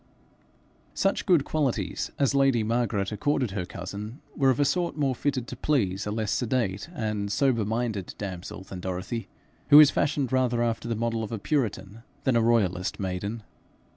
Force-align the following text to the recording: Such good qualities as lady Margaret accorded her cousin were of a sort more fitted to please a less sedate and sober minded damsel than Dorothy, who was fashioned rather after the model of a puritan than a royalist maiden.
Such 0.95 1.27
good 1.27 1.45
qualities 1.45 2.09
as 2.17 2.33
lady 2.33 2.63
Margaret 2.63 3.11
accorded 3.11 3.51
her 3.51 3.65
cousin 3.67 4.19
were 4.35 4.49
of 4.49 4.59
a 4.59 4.65
sort 4.65 4.97
more 4.97 5.13
fitted 5.13 5.45
to 5.49 5.55
please 5.55 6.07
a 6.07 6.11
less 6.11 6.31
sedate 6.31 6.89
and 6.95 7.31
sober 7.31 7.63
minded 7.65 8.15
damsel 8.17 8.63
than 8.63 8.79
Dorothy, 8.79 9.27
who 9.69 9.77
was 9.77 9.91
fashioned 9.91 10.31
rather 10.31 10.63
after 10.63 10.87
the 10.87 10.95
model 10.95 11.23
of 11.23 11.31
a 11.31 11.37
puritan 11.37 12.01
than 12.23 12.35
a 12.35 12.41
royalist 12.41 12.99
maiden. 12.99 13.43